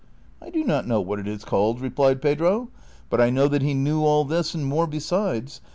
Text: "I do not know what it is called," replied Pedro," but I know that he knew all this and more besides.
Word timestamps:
"I 0.41 0.49
do 0.49 0.63
not 0.63 0.87
know 0.87 0.99
what 0.99 1.19
it 1.19 1.27
is 1.27 1.45
called," 1.45 1.79
replied 1.79 2.23
Pedro," 2.23 2.69
but 3.11 3.21
I 3.21 3.29
know 3.29 3.47
that 3.47 3.61
he 3.61 3.75
knew 3.75 4.03
all 4.03 4.25
this 4.25 4.55
and 4.55 4.65
more 4.65 4.87
besides. 4.87 5.61